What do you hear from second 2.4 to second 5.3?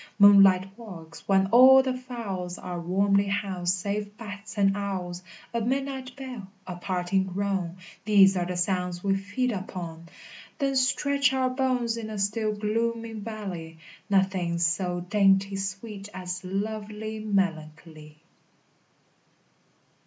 Are warmly housed save bats and owls!